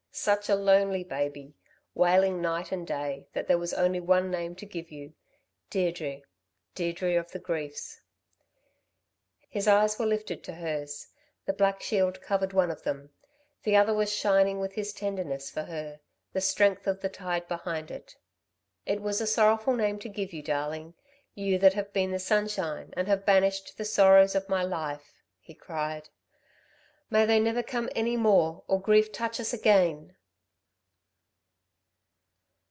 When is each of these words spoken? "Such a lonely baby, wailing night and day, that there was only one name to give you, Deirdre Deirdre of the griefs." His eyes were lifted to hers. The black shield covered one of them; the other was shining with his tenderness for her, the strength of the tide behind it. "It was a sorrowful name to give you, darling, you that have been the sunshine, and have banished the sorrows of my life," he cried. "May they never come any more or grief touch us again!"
"Such 0.13 0.49
a 0.49 0.55
lonely 0.55 1.05
baby, 1.05 1.55
wailing 1.95 2.41
night 2.41 2.73
and 2.73 2.85
day, 2.85 3.27
that 3.31 3.47
there 3.47 3.57
was 3.57 3.73
only 3.73 4.01
one 4.01 4.29
name 4.29 4.55
to 4.57 4.65
give 4.65 4.91
you, 4.91 5.13
Deirdre 5.69 6.23
Deirdre 6.75 7.15
of 7.17 7.31
the 7.31 7.39
griefs." 7.39 8.01
His 9.47 9.69
eyes 9.69 9.97
were 9.97 10.05
lifted 10.05 10.43
to 10.43 10.55
hers. 10.55 11.07
The 11.45 11.53
black 11.53 11.81
shield 11.81 12.19
covered 12.21 12.51
one 12.51 12.69
of 12.69 12.83
them; 12.83 13.11
the 13.63 13.77
other 13.77 13.93
was 13.93 14.11
shining 14.13 14.59
with 14.59 14.73
his 14.73 14.91
tenderness 14.91 15.49
for 15.49 15.63
her, 15.63 16.01
the 16.33 16.41
strength 16.41 16.87
of 16.87 16.99
the 16.99 17.09
tide 17.09 17.47
behind 17.47 17.89
it. 17.89 18.17
"It 18.85 19.01
was 19.01 19.21
a 19.21 19.25
sorrowful 19.25 19.75
name 19.77 19.97
to 19.99 20.09
give 20.09 20.33
you, 20.33 20.43
darling, 20.43 20.93
you 21.35 21.57
that 21.59 21.73
have 21.75 21.93
been 21.93 22.11
the 22.11 22.19
sunshine, 22.19 22.93
and 22.97 23.07
have 23.07 23.25
banished 23.25 23.77
the 23.77 23.85
sorrows 23.85 24.35
of 24.35 24.49
my 24.49 24.61
life," 24.61 25.13
he 25.39 25.53
cried. 25.53 26.09
"May 27.13 27.25
they 27.25 27.41
never 27.41 27.61
come 27.61 27.89
any 27.93 28.15
more 28.15 28.63
or 28.69 28.79
grief 28.79 29.11
touch 29.11 29.37
us 29.41 29.51
again!" 29.51 30.15